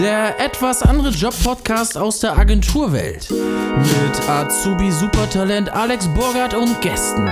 [0.00, 3.30] der etwas andere Job-Podcast aus der Agenturwelt.
[3.30, 7.28] Mit Azubi Supertalent Alex Burgert und Gästen.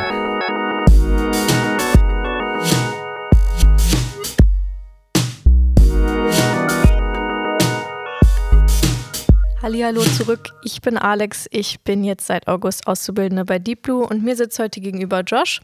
[9.62, 11.46] Hallo zurück, ich bin Alex.
[11.50, 15.62] Ich bin jetzt seit August Auszubildende bei Deep Blue und mir sitzt heute gegenüber Josh.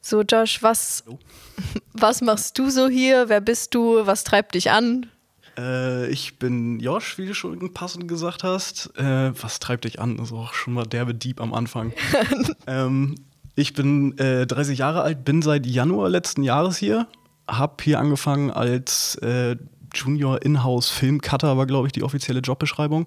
[0.00, 1.02] So, Josh, was,
[1.92, 3.28] was machst du so hier?
[3.28, 4.06] Wer bist du?
[4.06, 5.10] Was treibt dich an?
[5.58, 8.92] Äh, ich bin Josh, wie du schon passend gesagt hast.
[8.98, 10.16] Äh, was treibt dich an?
[10.16, 11.92] Das ist auch schon mal derbe Dieb am Anfang.
[12.66, 13.16] ähm,
[13.54, 17.06] ich bin äh, 30 Jahre alt, bin seit Januar letzten Jahres hier.
[17.48, 19.56] Hab hier angefangen als äh,
[19.94, 23.06] Junior Inhouse Filmcutter war, glaube ich, die offizielle Jobbeschreibung.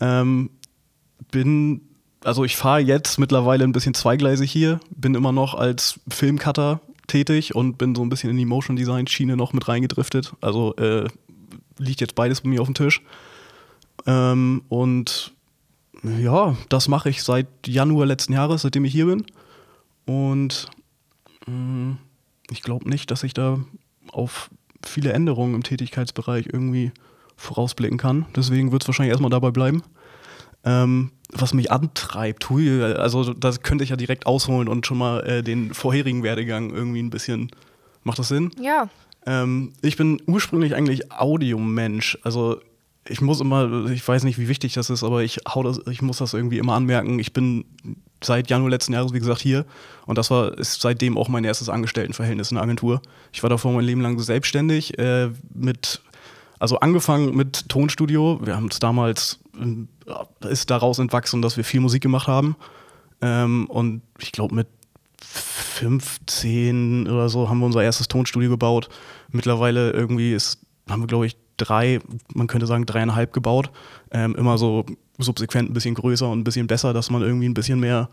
[0.00, 0.50] Ähm,
[1.32, 1.80] bin,
[2.22, 7.54] also ich fahre jetzt mittlerweile ein bisschen zweigleisig hier, bin immer noch als Filmcutter tätig
[7.54, 10.34] und bin so ein bisschen in die Motion Design Schiene noch mit reingedriftet.
[10.40, 11.08] Also äh,
[11.78, 13.02] liegt jetzt beides bei mir auf dem Tisch.
[14.06, 15.32] Ähm, und
[16.02, 19.24] ja, das mache ich seit Januar letzten Jahres, seitdem ich hier bin.
[20.06, 20.66] Und
[21.46, 21.98] mh, mm,
[22.50, 23.58] ich glaube nicht, dass ich da
[24.12, 24.50] auf
[24.84, 26.92] viele Änderungen im Tätigkeitsbereich irgendwie
[27.36, 28.26] vorausblicken kann.
[28.34, 29.82] Deswegen wird es wahrscheinlich erstmal dabei bleiben.
[30.64, 35.20] Ähm, was mich antreibt, hui, also das könnte ich ja direkt ausholen und schon mal
[35.26, 37.50] äh, den vorherigen Werdegang irgendwie ein bisschen.
[38.02, 38.50] Macht das Sinn?
[38.60, 38.88] Ja.
[39.26, 42.18] Ähm, ich bin ursprünglich eigentlich Audiomensch.
[42.22, 42.60] Also
[43.08, 46.02] ich muss immer, ich weiß nicht, wie wichtig das ist, aber ich hau das, ich
[46.02, 47.18] muss das irgendwie immer anmerken.
[47.18, 47.64] Ich bin
[48.22, 49.64] seit Januar letzten Jahres, wie gesagt, hier.
[50.06, 53.00] Und das war ist seitdem auch mein erstes Angestelltenverhältnis in der Agentur.
[53.32, 56.02] Ich war davor mein Leben lang selbstständig, äh, mit,
[56.58, 58.40] also angefangen mit Tonstudio.
[58.42, 62.56] Wir haben es damals, äh, ist daraus entwachsen, dass wir viel Musik gemacht haben.
[63.20, 64.68] Ähm, und ich glaube, mit
[65.78, 68.88] 15 oder so haben wir unser erstes Tonstudio gebaut.
[69.30, 72.00] Mittlerweile irgendwie ist, haben wir, glaube ich, drei,
[72.34, 73.70] man könnte sagen dreieinhalb gebaut.
[74.10, 74.84] Ähm, immer so
[75.18, 78.08] subsequent ein bisschen größer und ein bisschen besser, dass man irgendwie ein bisschen mehr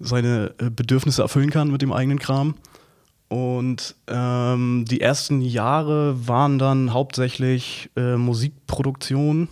[0.00, 2.54] seine äh, Bedürfnisse erfüllen kann mit dem eigenen Kram.
[3.28, 9.48] Und ähm, die ersten Jahre waren dann hauptsächlich äh, Musikproduktion,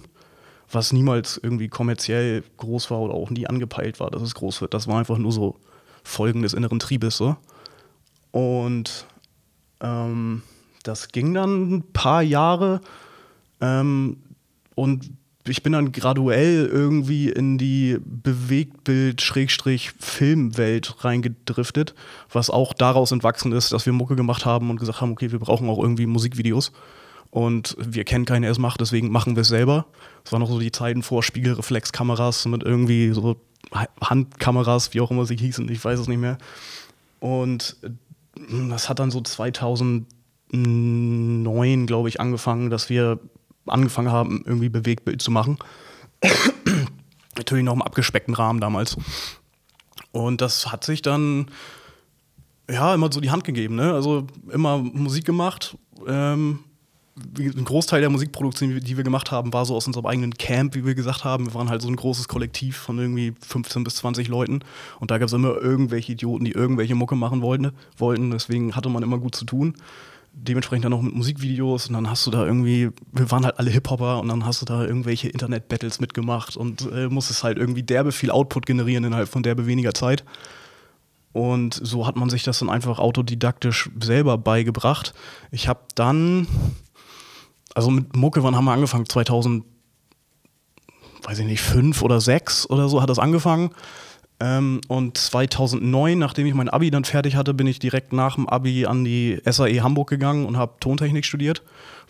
[0.71, 4.75] was niemals irgendwie kommerziell groß war oder auch nie angepeilt war, dass es groß wird.
[4.75, 5.57] Das war einfach nur so
[6.05, 7.17] Folgen des inneren Triebes.
[7.17, 7.37] So.
[8.33, 9.07] Und
[9.81, 10.43] ähm,
[10.83, 12.81] das ging dann ein paar Jahre.
[13.61, 14.17] Ähm,
[14.75, 15.11] und
[15.47, 21.95] ich bin dann graduell irgendwie in die Bewegtbild-Filmwelt reingedriftet,
[22.31, 25.39] was auch daraus entwachsen ist, dass wir Mucke gemacht haben und gesagt haben, okay, wir
[25.39, 26.73] brauchen auch irgendwie Musikvideos.
[27.31, 29.87] Und wir kennen keinen, der es macht, deswegen machen wir es selber.
[30.25, 33.37] Es waren noch so die Zeiten vor Spiegelreflexkameras mit irgendwie so
[34.01, 36.39] Handkameras, wie auch immer sie hießen, ich weiß es nicht mehr.
[37.21, 37.77] Und
[38.69, 43.19] das hat dann so 2009, glaube ich, angefangen, dass wir
[43.67, 45.59] angefangen haben, irgendwie Bewegtbild zu machen.
[47.37, 48.97] Natürlich noch im abgespeckten Rahmen damals.
[50.13, 51.47] Und das hat sich dann
[52.69, 53.77] ja immer so die Hand gegeben.
[53.77, 53.93] Ne?
[53.93, 55.77] Also immer Musik gemacht.
[56.07, 56.61] Ähm,
[57.39, 60.85] ein Großteil der Musikproduktion, die wir gemacht haben, war so aus unserem eigenen Camp, wie
[60.85, 61.47] wir gesagt haben.
[61.47, 64.61] Wir waren halt so ein großes Kollektiv von irgendwie 15 bis 20 Leuten.
[64.99, 67.73] Und da gab es immer irgendwelche Idioten, die irgendwelche Mucke machen wollten.
[68.31, 69.75] Deswegen hatte man immer gut zu tun
[70.33, 73.71] dementsprechend dann auch mit Musikvideos und dann hast du da irgendwie, wir waren halt alle
[73.71, 78.13] Hip-Hopper und dann hast du da irgendwelche Internet-Battles mitgemacht und äh, musstest halt irgendwie derbe
[78.13, 80.25] viel Output generieren innerhalb von derbe weniger Zeit.
[81.33, 85.15] Und so hat man sich das dann einfach autodidaktisch selber beigebracht.
[85.51, 86.49] Ich habe dann,
[87.75, 89.09] also mit Mucke, wann haben wir angefangen?
[89.09, 89.65] 2000,
[91.23, 93.71] weiß ich nicht, fünf oder sechs oder so hat das angefangen.
[94.41, 98.49] Ähm, und 2009, nachdem ich mein Abi dann fertig hatte, bin ich direkt nach dem
[98.49, 101.63] Abi an die SAE Hamburg gegangen und habe Tontechnik studiert,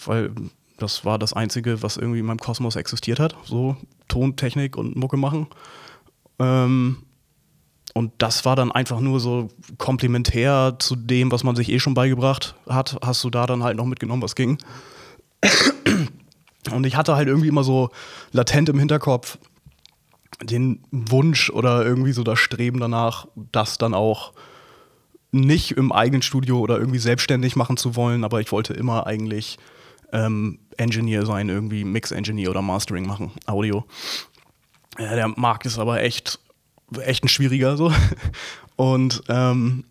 [0.04, 0.32] weil
[0.78, 3.36] das war das Einzige, was irgendwie in meinem Kosmos existiert hat.
[3.44, 3.76] So
[4.08, 5.48] Tontechnik und Mucke machen.
[6.38, 6.98] Ähm,
[7.94, 9.48] und das war dann einfach nur so
[9.78, 13.76] komplementär zu dem, was man sich eh schon beigebracht hat, hast du da dann halt
[13.76, 14.58] noch mitgenommen, was ging.
[16.70, 17.90] Und ich hatte halt irgendwie immer so
[18.32, 19.38] latent im Hinterkopf,
[20.42, 24.32] den Wunsch oder irgendwie so das Streben danach, das dann auch
[25.32, 29.58] nicht im eigenen Studio oder irgendwie selbstständig machen zu wollen, aber ich wollte immer eigentlich
[30.12, 33.84] ähm, Engineer sein, irgendwie Mix-Engineer oder Mastering machen, Audio.
[34.98, 36.40] Ja, der Markt ist aber echt,
[37.00, 37.92] echt ein schwieriger so.
[38.76, 39.84] Und ähm,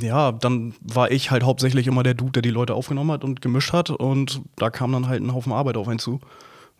[0.00, 3.40] ja, dann war ich halt hauptsächlich immer der Dude, der die Leute aufgenommen hat und
[3.42, 6.20] gemischt hat und da kam dann halt ein Haufen Arbeit auf einen zu.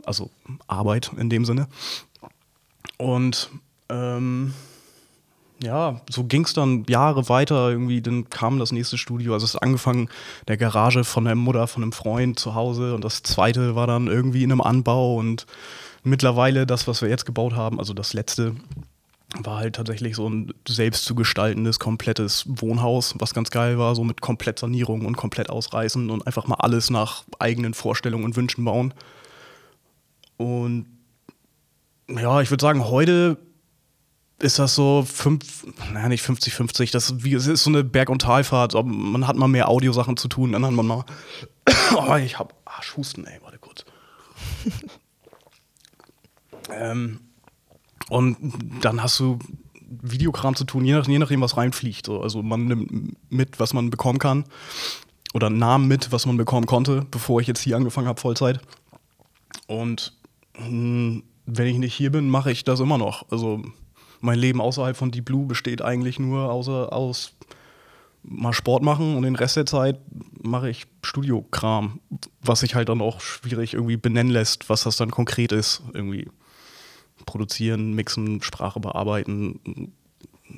[0.04, 0.30] Also
[0.66, 1.68] Arbeit in dem Sinne.
[2.96, 3.50] Und
[3.88, 4.54] ähm,
[5.62, 7.70] ja, so ging es dann Jahre weiter.
[7.70, 9.32] Irgendwie, dann kam das nächste Studio.
[9.32, 10.08] Also es ist angefangen
[10.46, 12.94] der Garage von der Mutter, von einem Freund zu Hause.
[12.94, 15.16] Und das zweite war dann irgendwie in einem Anbau.
[15.16, 15.46] Und
[16.04, 18.54] mittlerweile das, was wir jetzt gebaut haben, also das letzte,
[19.36, 24.02] war halt tatsächlich so ein selbst zu gestaltendes, komplettes Wohnhaus, was ganz geil war, so
[24.02, 28.64] mit komplett Sanierung und komplett ausreißen und einfach mal alles nach eigenen Vorstellungen und Wünschen
[28.64, 28.94] bauen.
[30.38, 30.86] Und
[32.08, 33.36] ja, ich würde sagen, heute
[34.40, 36.90] ist das so fünf, naja, nicht 50, 50.
[36.90, 38.72] Das wie, es ist so eine Berg- und Talfahrt.
[38.84, 41.04] Man hat mal mehr Audiosachen zu tun, dann hat man mal.
[41.96, 43.84] oh, ich hab Arschhusten, ey, warte kurz.
[46.70, 47.27] ähm,
[48.08, 48.36] und
[48.80, 49.38] dann hast du
[49.88, 52.06] Videokram zu tun, je, nach, je nachdem, was reinfliegt.
[52.06, 52.20] So.
[52.20, 54.44] Also man nimmt mit, was man bekommen kann.
[55.34, 58.60] Oder Namen mit, was man bekommen konnte, bevor ich jetzt hier angefangen habe, Vollzeit.
[59.66, 60.16] Und
[60.58, 63.30] mh, hm, wenn ich nicht hier bin, mache ich das immer noch.
[63.30, 63.62] Also
[64.20, 67.32] mein Leben außerhalb von Deep Blue besteht eigentlich nur außer, aus
[68.22, 69.98] mal Sport machen und den Rest der Zeit
[70.42, 72.00] mache ich Studiokram,
[72.42, 75.82] was sich halt dann auch schwierig irgendwie benennen lässt, was das dann konkret ist.
[75.94, 76.28] Irgendwie
[77.26, 79.92] produzieren, mixen, Sprache bearbeiten,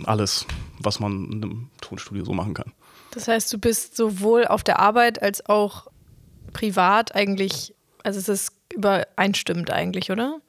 [0.05, 0.47] alles,
[0.79, 2.73] was man in einem Tonstudio so machen kann.
[3.12, 5.89] Das heißt, du bist sowohl auf der Arbeit als auch
[6.53, 7.75] privat eigentlich,
[8.05, 10.41] also es ist übereinstimmend eigentlich, oder?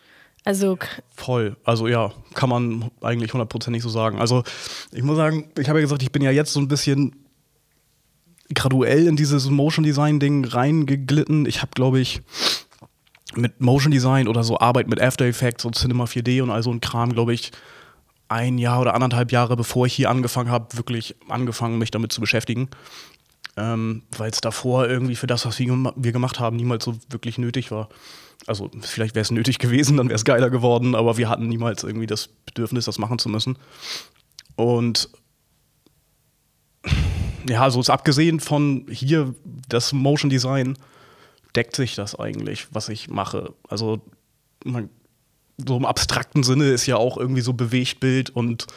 [0.43, 0.77] Also
[1.15, 1.55] voll.
[1.63, 4.19] Also ja, kann man eigentlich hundertprozentig so sagen.
[4.19, 4.43] Also
[4.91, 7.15] ich muss sagen, ich habe ja gesagt, ich bin ja jetzt so ein bisschen
[8.53, 11.45] graduell in dieses Motion Design Ding reingeglitten.
[11.45, 12.21] Ich habe, glaube ich,
[13.35, 16.71] mit Motion Design oder so Arbeit mit After Effects und Cinema 4D und all so
[16.71, 17.51] ein Kram, glaube ich,
[18.27, 22.21] ein Jahr oder anderthalb Jahre bevor ich hier angefangen habe, wirklich angefangen, mich damit zu
[22.21, 22.69] beschäftigen.
[23.57, 27.37] Ähm, Weil es davor irgendwie für das, was wir, wir gemacht haben, niemals so wirklich
[27.37, 27.89] nötig war
[28.47, 31.83] also vielleicht wäre es nötig gewesen, dann wäre es geiler geworden, aber wir hatten niemals
[31.83, 33.57] irgendwie das Bedürfnis, das machen zu müssen.
[34.55, 35.09] Und
[37.47, 39.33] ja, so ist abgesehen von hier
[39.67, 40.77] das Motion Design,
[41.55, 43.53] deckt sich das eigentlich, was ich mache.
[43.67, 44.01] Also
[44.63, 44.89] man,
[45.57, 48.67] so im abstrakten Sinne ist ja auch irgendwie so Bewegtbild und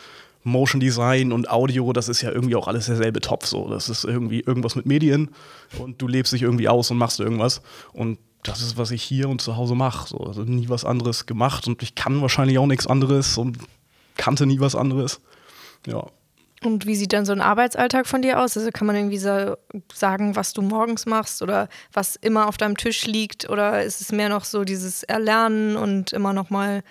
[0.42, 3.68] Motion Design und Audio, das ist ja irgendwie auch alles derselbe Topf so.
[3.68, 5.30] Das ist irgendwie irgendwas mit Medien
[5.78, 7.62] und du lebst dich irgendwie aus und machst irgendwas.
[7.92, 10.06] Und das ist, was ich hier und zu Hause mache.
[10.08, 13.58] So, also nie was anderes gemacht und ich kann wahrscheinlich auch nichts anderes und
[14.16, 15.20] kannte nie was anderes.
[15.86, 16.06] Ja.
[16.64, 18.56] Und wie sieht dann so ein Arbeitsalltag von dir aus?
[18.56, 19.56] Also kann man irgendwie so
[19.92, 23.48] sagen, was du morgens machst oder was immer auf deinem Tisch liegt?
[23.48, 26.82] Oder ist es mehr noch so dieses Erlernen und immer noch mal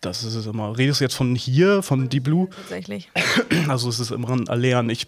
[0.00, 0.76] das ist es immer.
[0.76, 2.48] Redest du jetzt von hier, von Deep Blue?
[2.50, 3.08] Tatsächlich.
[3.68, 4.90] Also es ist immer ein Erlernen.
[4.90, 5.06] Ich,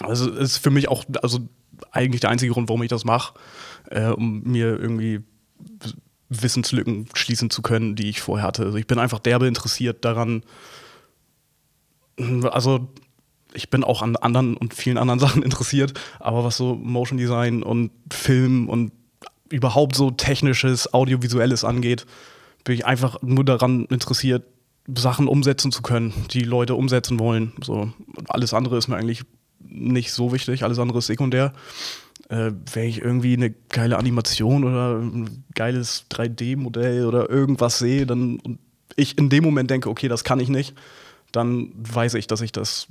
[0.00, 1.40] also es ist für mich auch, also
[1.90, 3.32] eigentlich der einzige Grund, warum ich das mache
[3.90, 5.20] äh, um mir irgendwie
[6.28, 8.64] Wissenslücken schließen zu können, die ich vorher hatte.
[8.64, 10.42] Also ich bin einfach derbe interessiert daran,
[12.50, 12.88] also
[13.54, 17.62] ich bin auch an anderen und vielen anderen Sachen interessiert, aber was so Motion Design
[17.62, 18.92] und Film und
[19.50, 22.06] überhaupt so technisches, audiovisuelles angeht,
[22.64, 24.44] bin ich einfach nur daran interessiert,
[24.94, 27.52] Sachen umsetzen zu können, die Leute umsetzen wollen.
[27.62, 27.92] So
[28.28, 29.22] alles andere ist mir eigentlich
[29.60, 31.52] nicht so wichtig, alles andere ist sekundär
[32.28, 38.58] äh, wenn ich irgendwie eine geile Animation oder ein geiles 3D-Modell oder irgendwas sehe, dann
[38.96, 40.74] ich in dem Moment denke, okay, das kann ich nicht,
[41.32, 42.88] dann weiß ich, dass ich das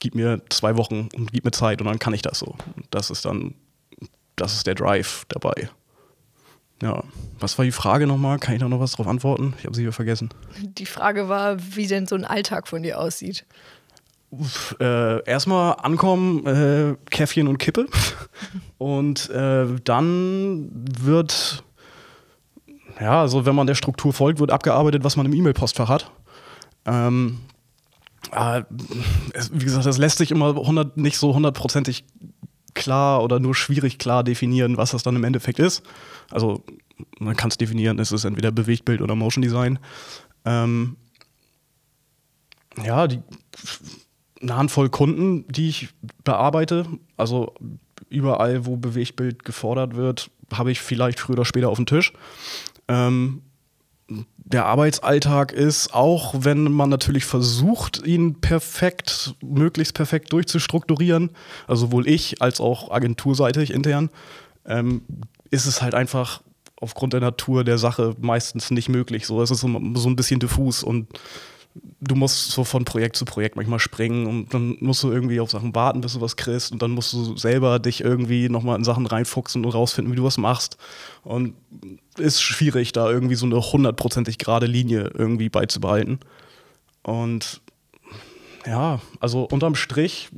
[0.00, 2.56] gib mir zwei Wochen und gib mir Zeit und dann kann ich das so.
[2.90, 3.54] Das ist dann,
[4.36, 5.68] das ist der Drive dabei.
[6.82, 7.04] Ja,
[7.38, 8.38] was war die Frage nochmal?
[8.38, 9.54] Kann ich da noch was drauf antworten?
[9.58, 10.30] Ich habe sie hier vergessen.
[10.60, 13.46] Die Frage war, wie denn so ein Alltag von dir aussieht
[14.80, 17.86] äh, erstmal ankommen, äh, Käffchen und Kippe.
[18.78, 20.68] Und äh, dann
[21.00, 21.64] wird,
[23.00, 26.10] ja, also wenn man der Struktur folgt, wird abgearbeitet, was man im E-Mail-Postfach hat.
[26.86, 27.38] Ähm,
[28.32, 28.62] äh,
[29.52, 32.04] wie gesagt, das lässt sich immer 100, nicht so hundertprozentig
[32.74, 35.82] klar oder nur schwierig klar definieren, was das dann im Endeffekt ist.
[36.30, 36.64] Also
[37.18, 39.78] man kann es definieren, es ist entweder Bewegtbild oder Motion Design.
[40.44, 40.96] Ähm,
[42.82, 43.20] ja, die
[44.40, 45.88] eine Handvoll Kunden, die ich
[46.24, 46.86] bearbeite.
[47.16, 47.54] Also
[48.08, 52.12] überall, wo Bewegtbild gefordert wird, habe ich vielleicht früher oder später auf dem Tisch.
[52.88, 53.42] Ähm,
[54.36, 61.30] der Arbeitsalltag ist, auch wenn man natürlich versucht, ihn perfekt, möglichst perfekt durchzustrukturieren,
[61.66, 64.10] also sowohl ich als auch agenturseitig intern,
[64.64, 65.02] ähm,
[65.50, 66.42] ist es halt einfach
[66.80, 69.26] aufgrund der Natur der Sache meistens nicht möglich.
[69.26, 71.08] So, es ist so, so ein bisschen diffus und
[72.00, 75.50] du musst so von Projekt zu Projekt manchmal springen und dann musst du irgendwie auf
[75.50, 78.84] Sachen warten, bis du was kriegst und dann musst du selber dich irgendwie nochmal in
[78.84, 80.76] Sachen reinfuchsen und rausfinden, wie du was machst.
[81.22, 81.54] Und
[82.18, 86.20] ist schwierig, da irgendwie so eine hundertprozentig gerade Linie irgendwie beizubehalten.
[87.02, 87.60] Und
[88.66, 90.30] ja, also unterm Strich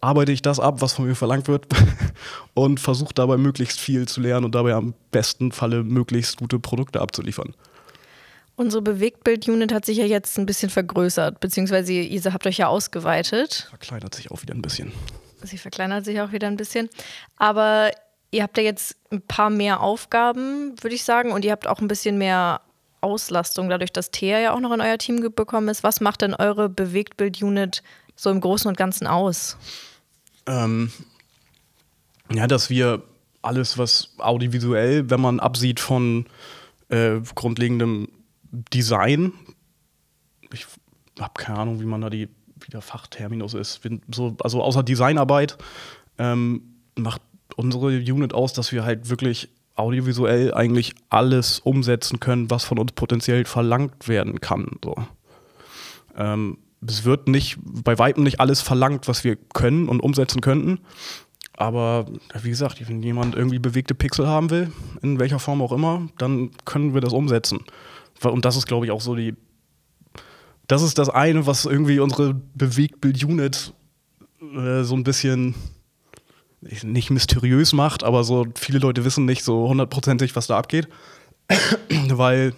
[0.00, 1.66] arbeite ich das ab, was von mir verlangt wird
[2.54, 7.00] und versuche dabei möglichst viel zu lernen und dabei am besten Falle möglichst gute Produkte
[7.00, 7.54] abzuliefern.
[8.58, 13.68] Unsere Bewegtbild-Unit hat sich ja jetzt ein bisschen vergrößert, beziehungsweise ihr habt euch ja ausgeweitet.
[13.68, 14.90] Verkleinert sich auch wieder ein bisschen.
[15.44, 16.88] Sie verkleinert sich auch wieder ein bisschen.
[17.36, 17.92] Aber
[18.32, 21.80] ihr habt ja jetzt ein paar mehr Aufgaben, würde ich sagen, und ihr habt auch
[21.80, 22.60] ein bisschen mehr
[23.00, 25.84] Auslastung, dadurch, dass Thea ja auch noch in euer Team bekommen ist.
[25.84, 27.84] Was macht denn eure Bewegtbild-Unit
[28.16, 29.56] so im Großen und Ganzen aus?
[30.46, 30.90] Ähm,
[32.32, 33.04] ja, dass wir
[33.40, 36.26] alles, was audiovisuell, wenn man absieht von
[36.88, 38.08] äh, grundlegendem
[38.50, 39.32] Design,
[40.52, 40.66] ich
[41.20, 42.28] habe keine Ahnung, wie man da die,
[42.60, 43.80] wie der Fachterminus ist,
[44.12, 45.58] so, also außer Designarbeit
[46.18, 46.62] ähm,
[46.96, 47.22] macht
[47.56, 52.92] unsere Unit aus, dass wir halt wirklich audiovisuell eigentlich alles umsetzen können, was von uns
[52.92, 54.72] potenziell verlangt werden kann.
[54.84, 54.96] So.
[56.16, 60.80] Ähm, es wird nicht, bei weitem nicht alles verlangt, was wir können und umsetzen könnten.
[61.56, 62.06] Aber
[62.40, 66.50] wie gesagt, wenn jemand irgendwie bewegte Pixel haben will, in welcher Form auch immer, dann
[66.64, 67.64] können wir das umsetzen.
[68.22, 69.34] Und das ist, glaube ich, auch so die.
[70.66, 73.72] Das ist das eine, was irgendwie unsere Bewegtbild-Unit
[74.54, 75.54] äh, so ein bisschen
[76.60, 80.88] nicht mysteriös macht, aber so viele Leute wissen nicht so hundertprozentig, was da abgeht.
[82.10, 82.52] weil,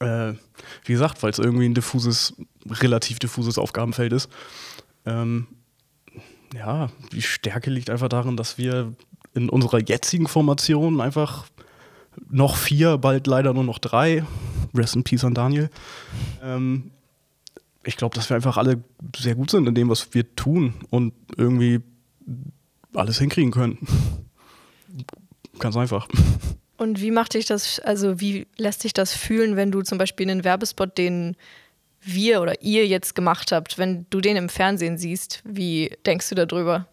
[0.00, 0.32] äh,
[0.84, 2.34] wie gesagt, weil es irgendwie ein diffuses,
[2.68, 4.28] relativ diffuses Aufgabenfeld ist.
[5.06, 5.46] Ähm,
[6.54, 8.92] ja, die Stärke liegt einfach darin, dass wir
[9.34, 11.44] in unserer jetzigen Formation einfach
[12.30, 14.24] noch vier, bald leider nur noch drei.
[14.76, 15.70] Rest in Peace an Daniel.
[16.42, 16.90] Ähm,
[17.84, 18.82] ich glaube, dass wir einfach alle
[19.16, 21.80] sehr gut sind in dem, was wir tun und irgendwie
[22.94, 23.78] alles hinkriegen können.
[25.58, 26.08] Ganz einfach.
[26.78, 30.28] Und wie macht dich das, also wie lässt sich das fühlen, wenn du zum Beispiel
[30.28, 31.34] einen Werbespot, den
[32.02, 36.34] wir oder ihr jetzt gemacht habt, wenn du den im Fernsehen siehst, wie denkst du
[36.34, 36.86] darüber?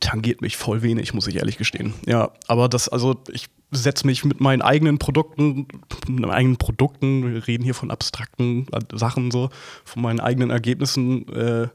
[0.00, 1.94] Tangiert mich voll wenig, muss ich ehrlich gestehen.
[2.06, 5.66] Ja, aber das, also ich setze mich mit meinen eigenen Produkten,
[6.06, 9.50] mit meinen eigenen Produkten, wir reden hier von abstrakten Sachen so,
[9.84, 11.28] von meinen eigenen Ergebnissen.
[11.32, 11.68] Äh,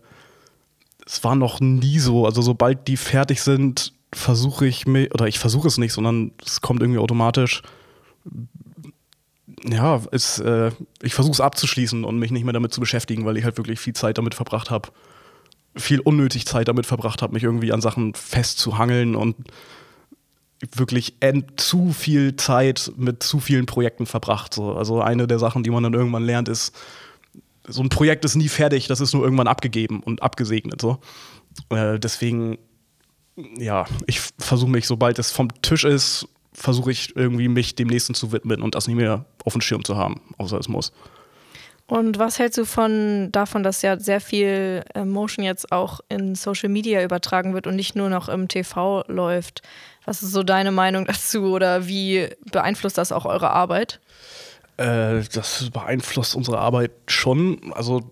[1.06, 2.26] es war noch nie so.
[2.26, 6.62] Also sobald die fertig sind, versuche ich mir, oder ich versuche es nicht, sondern es
[6.62, 7.62] kommt irgendwie automatisch.
[9.66, 13.38] Ja, es, äh, ich versuche es abzuschließen und mich nicht mehr damit zu beschäftigen, weil
[13.38, 14.90] ich halt wirklich viel Zeit damit verbracht habe,
[15.76, 19.36] viel unnötig Zeit damit verbracht habe, mich irgendwie an Sachen festzuhangeln und
[20.76, 21.16] wirklich
[21.58, 24.54] zu viel Zeit mit zu vielen Projekten verbracht.
[24.54, 24.76] So.
[24.76, 26.76] Also eine der Sachen, die man dann irgendwann lernt, ist,
[27.68, 30.82] so ein Projekt ist nie fertig, das ist nur irgendwann abgegeben und abgesegnet.
[30.82, 31.00] So.
[31.70, 32.58] Äh, deswegen,
[33.58, 38.14] ja, ich versuche mich, sobald es vom Tisch ist, versuche ich irgendwie mich dem nächsten
[38.14, 40.92] zu widmen und das nicht mehr auf dem Schirm zu haben, außer es muss.
[41.88, 46.36] Und was hältst du von davon, dass ja sehr viel äh, Motion jetzt auch in
[46.36, 49.62] Social Media übertragen wird und nicht nur noch im TV läuft?
[50.06, 54.00] Was ist so deine Meinung dazu oder wie beeinflusst das auch eure Arbeit?
[54.78, 57.74] Äh, das beeinflusst unsere Arbeit schon.
[57.74, 58.10] Also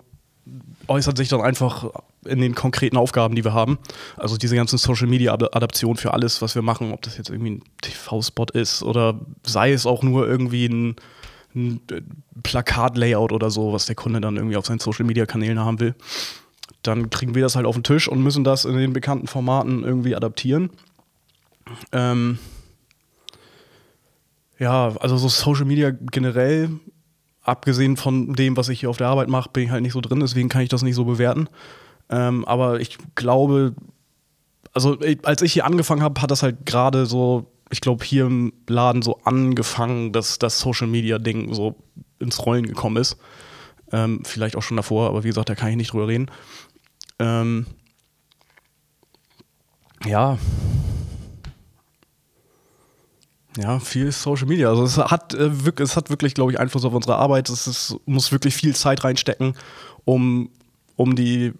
[0.87, 1.89] äußert sich dann einfach
[2.25, 3.79] in den konkreten Aufgaben, die wir haben.
[4.17, 7.51] Also diese ganzen Social Media Adaptionen für alles, was wir machen, ob das jetzt irgendwie
[7.51, 10.95] ein TV-Spot ist oder sei es auch nur irgendwie ein,
[11.55, 11.81] ein
[12.43, 15.95] Plakat-Layout oder so, was der Kunde dann irgendwie auf seinen Social Media Kanälen haben will.
[16.83, 19.83] Dann kriegen wir das halt auf den Tisch und müssen das in den bekannten Formaten
[19.83, 20.69] irgendwie adaptieren.
[21.91, 22.39] Ähm,
[24.57, 26.69] ja, also so Social Media generell,
[27.43, 30.01] abgesehen von dem, was ich hier auf der Arbeit mache, bin ich halt nicht so
[30.01, 31.49] drin, deswegen kann ich das nicht so bewerten.
[32.09, 33.73] Ähm, aber ich glaube,
[34.79, 38.53] also als ich hier angefangen habe, hat das halt gerade so, ich glaube, hier im
[38.67, 41.75] Laden so angefangen, dass das Social Media Ding so
[42.19, 43.17] ins Rollen gekommen ist.
[43.91, 46.31] Ähm, vielleicht auch schon davor, aber wie gesagt, da kann ich nicht drüber reden.
[47.19, 47.65] Ähm,
[50.05, 50.37] ja,
[53.57, 54.69] ja, viel Social Media.
[54.69, 57.49] Also es hat, äh, es hat wirklich, glaube ich, Einfluss auf unsere Arbeit.
[57.49, 59.55] Es ist, muss wirklich viel Zeit reinstecken,
[60.05, 60.49] um,
[60.95, 61.53] um die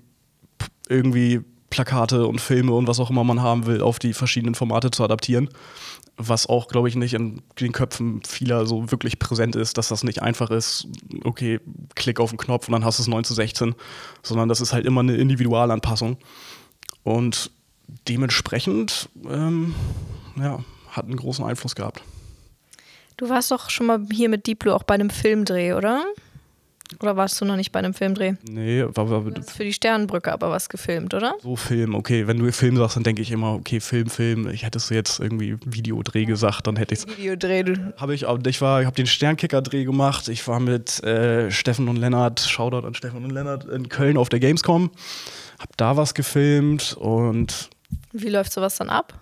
[0.88, 1.42] irgendwie
[1.80, 5.02] Plakate und Filme und was auch immer man haben will, auf die verschiedenen Formate zu
[5.02, 5.48] adaptieren.
[6.18, 10.04] Was auch, glaube ich, nicht in den Köpfen vieler so wirklich präsent ist, dass das
[10.04, 10.90] nicht einfach ist,
[11.24, 11.62] okay,
[11.96, 13.76] klick auf den Knopf und dann hast du es 9 zu 16,
[14.24, 16.18] sondern das ist halt immer eine Individualanpassung.
[17.04, 17.50] Und
[18.10, 19.74] dementsprechend, ähm,
[20.36, 20.60] ja,
[20.90, 22.02] hat einen großen Einfluss gehabt.
[23.16, 26.04] Du warst doch schon mal hier mit Blue auch bei einem Filmdreh, oder?
[27.02, 28.34] Oder warst du noch nicht bei einem Filmdreh?
[28.50, 31.36] Nee, war, war für die Sternenbrücke aber was gefilmt, oder?
[31.42, 32.28] so Film, okay.
[32.28, 34.50] Wenn du Film sagst, dann denke ich immer, okay, Film, Film.
[34.50, 37.08] Ich hätte es jetzt irgendwie Videodreh gesagt, dann hätte ich es.
[37.08, 37.64] Videodreh.
[37.64, 37.94] Du.
[37.98, 40.28] Habe ich, ich war, ich habe den Sternkicker-Dreh gemacht.
[40.28, 44.30] Ich war mit äh, Steffen und Lennart, Shoutout an Steffen und Lennart in Köln auf
[44.30, 44.92] der Gamescom.
[45.60, 47.70] Hab da was gefilmt und
[48.14, 49.14] Wie läuft sowas dann ab?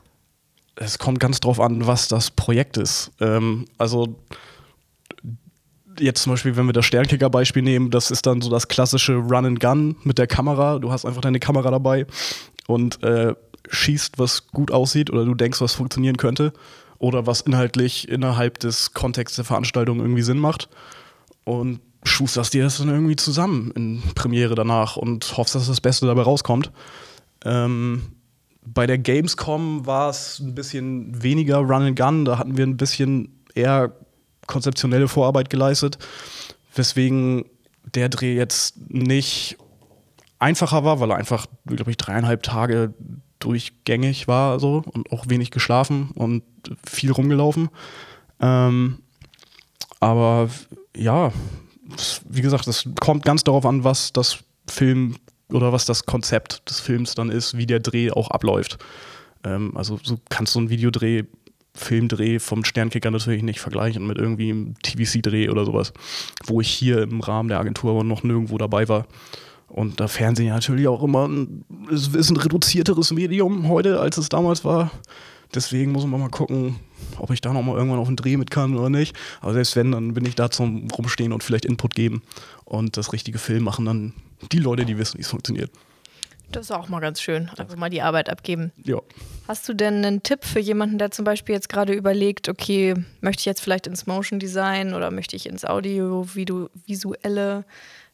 [0.79, 3.11] es kommt ganz drauf an, was das Projekt ist.
[3.19, 4.15] Ähm, also
[5.99, 9.45] jetzt zum Beispiel, wenn wir das Sternkicker-Beispiel nehmen, das ist dann so das klassische Run
[9.45, 10.79] and Gun mit der Kamera.
[10.79, 12.05] Du hast einfach deine Kamera dabei
[12.67, 13.33] und äh,
[13.69, 16.53] schießt, was gut aussieht oder du denkst, was funktionieren könnte
[16.99, 20.69] oder was inhaltlich innerhalb des Kontexts der Veranstaltung irgendwie Sinn macht
[21.43, 26.05] und schusterst dir das dann irgendwie zusammen in Premiere danach und hoffst, dass das Beste
[26.05, 26.71] dabei rauskommt.
[27.43, 28.03] Ähm,
[28.65, 32.77] bei der Gamescom war es ein bisschen weniger Run and Gun, da hatten wir ein
[32.77, 33.93] bisschen eher
[34.47, 35.97] konzeptionelle Vorarbeit geleistet,
[36.75, 37.45] weswegen
[37.95, 39.57] der Dreh jetzt nicht
[40.39, 42.93] einfacher war, weil er einfach, glaube ich, dreieinhalb Tage
[43.39, 46.43] durchgängig war so und auch wenig geschlafen und
[46.85, 47.69] viel rumgelaufen.
[48.39, 48.99] Ähm,
[49.99, 50.49] aber
[50.95, 51.31] ja,
[52.27, 55.15] wie gesagt, es kommt ganz darauf an, was das Film
[55.49, 58.77] oder was das Konzept des Films dann ist, wie der Dreh auch abläuft.
[59.43, 61.23] Ähm, also so kannst du einen Videodreh,
[61.77, 65.93] Filmdreh vom Sternkicker natürlich nicht vergleichen mit irgendwie einem TVC-Dreh oder sowas,
[66.45, 69.05] wo ich hier im Rahmen der Agentur aber noch nirgendwo dabei war.
[69.67, 74.63] Und da Fernsehen natürlich auch immer ein, ist ein reduzierteres Medium heute, als es damals
[74.63, 74.91] war.
[75.53, 76.77] Deswegen muss man mal gucken,
[77.17, 79.15] ob ich da noch mal irgendwann auf einen Dreh mit kann oder nicht.
[79.41, 82.21] Aber selbst wenn, dann bin ich da zum Rumstehen und vielleicht Input geben
[82.65, 84.13] und das richtige Film machen dann
[84.51, 85.71] die Leute, die wissen, wie es funktioniert.
[86.51, 87.49] Das ist auch mal ganz schön.
[87.57, 88.71] Einfach mal die Arbeit abgeben.
[88.83, 89.01] Ja.
[89.47, 93.41] Hast du denn einen Tipp für jemanden, der zum Beispiel jetzt gerade überlegt, okay, möchte
[93.41, 97.65] ich jetzt vielleicht ins Motion Design oder möchte ich ins Audio, Video, Visuelle,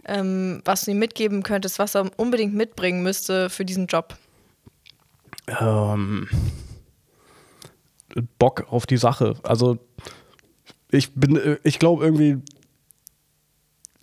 [0.06, 4.18] ähm, was du ihm mitgeben könntest, was er unbedingt mitbringen müsste für diesen Job?
[5.48, 6.28] ähm,
[8.40, 9.36] Bock auf die Sache.
[9.44, 9.78] Also
[10.92, 12.38] ich bin, äh, ich glaube irgendwie,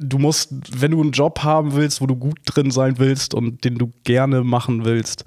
[0.00, 3.64] du musst, wenn du einen Job haben willst, wo du gut drin sein willst und
[3.64, 5.24] den du gerne machen willst,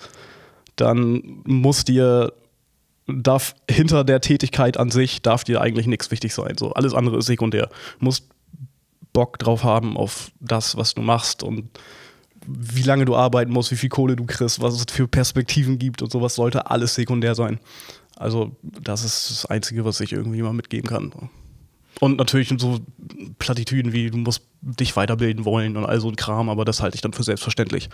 [0.75, 2.33] dann muss dir
[3.05, 6.57] darf hinter der Tätigkeit an sich darf dir eigentlich nichts wichtig sein.
[6.57, 7.69] So alles andere ist sekundär.
[7.99, 8.29] Du musst
[9.11, 11.69] Bock drauf haben auf das, was du machst und
[12.47, 16.01] wie lange du arbeiten musst, wie viel Kohle du kriegst, was es für Perspektiven gibt
[16.01, 17.59] und sowas sollte alles sekundär sein.
[18.15, 21.11] Also das ist das Einzige, was ich irgendwie mal mitgeben kann.
[21.99, 22.79] Und natürlich so
[23.39, 26.95] Plattitüden wie du musst dich weiterbilden wollen und all so ein Kram, aber das halte
[26.95, 27.89] ich dann für selbstverständlich,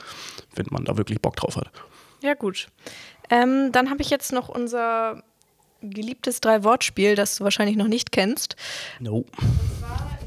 [0.56, 1.70] wenn man da wirklich Bock drauf hat.
[2.22, 2.68] Ja, gut.
[3.30, 5.24] Ähm, dann habe ich jetzt noch unser
[5.82, 8.56] geliebtes Drei-Wort-Spiel, das du wahrscheinlich noch nicht kennst.
[9.00, 9.26] No.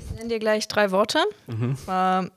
[0.07, 1.19] Ich nenne dir gleich drei Worte.
[1.47, 2.31] Und zwar,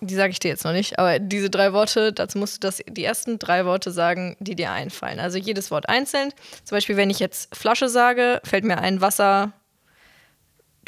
[0.00, 2.82] die sage ich dir jetzt noch nicht, aber diese drei Worte, dazu musst du das,
[2.88, 5.20] die ersten drei Worte sagen, die dir einfallen.
[5.20, 6.32] Also jedes Wort einzeln.
[6.64, 9.52] Zum Beispiel, wenn ich jetzt Flasche sage, fällt mir ein Wasser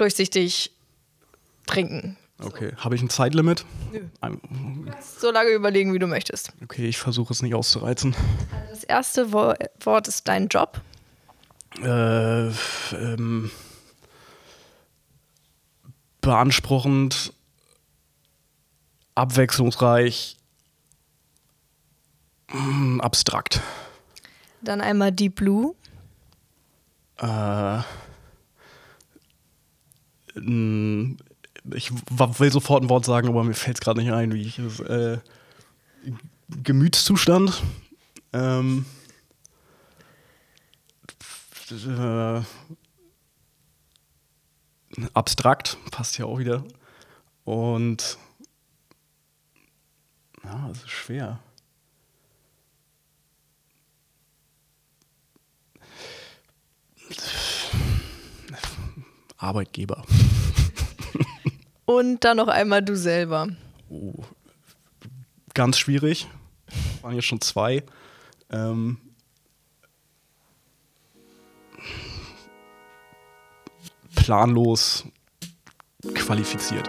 [0.01, 0.73] durchsichtig
[1.67, 2.17] trinken.
[2.43, 2.73] Okay.
[2.79, 3.65] Habe ich ein Zeitlimit?
[3.93, 4.01] Nö.
[4.23, 4.41] Ein-
[5.03, 6.53] So lange überlegen, wie du möchtest.
[6.63, 8.15] Okay, ich versuche es nicht auszureizen.
[8.71, 9.53] Das erste Wo
[9.85, 10.81] Wort ist dein Job.
[11.83, 12.49] Äh,
[12.97, 13.51] ähm,
[16.21, 17.33] beanspruchend,
[19.15, 20.37] abwechslungsreich,
[22.53, 23.61] mm, abstrakt.
[24.63, 25.75] Dann einmal Deep Blue.
[27.19, 27.81] Äh,
[30.35, 34.43] ich w- will sofort ein Wort sagen, aber mir fällt es gerade nicht ein, wie
[34.43, 34.81] ich es.
[34.81, 35.19] Äh,
[36.62, 37.62] Gemütszustand.
[38.33, 38.85] Ähm,
[41.71, 42.43] äh,
[45.14, 46.64] abstrakt, passt ja auch wieder.
[47.45, 48.19] Und.
[50.45, 51.38] Ja, das ist schwer.
[59.40, 60.05] Arbeitgeber.
[61.87, 63.48] Und dann noch einmal du selber.
[63.88, 64.12] Oh,
[65.55, 66.29] ganz schwierig.
[67.03, 67.83] Waren jetzt schon zwei.
[68.50, 68.98] Ähm,
[74.14, 75.05] planlos
[76.14, 76.88] qualifiziert.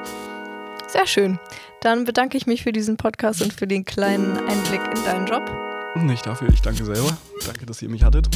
[0.88, 1.40] Sehr schön.
[1.82, 5.50] Dann bedanke ich mich für diesen Podcast und für den kleinen Einblick in deinen Job.
[5.96, 7.18] Nicht dafür, ich danke selber.
[7.46, 8.30] Danke, dass ihr mich hattet.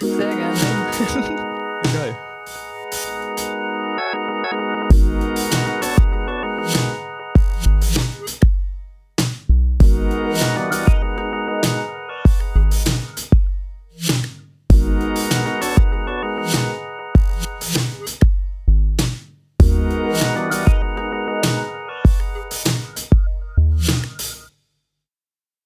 [0.00, 0.58] Sehr gerne.
[1.82, 2.27] Geil.